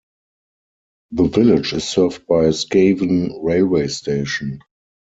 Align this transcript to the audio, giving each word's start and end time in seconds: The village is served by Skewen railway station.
The 1.11 1.27
village 1.27 1.73
is 1.73 1.87
served 1.87 2.25
by 2.25 2.49
Skewen 2.49 3.43
railway 3.45 3.87
station. 3.87 4.59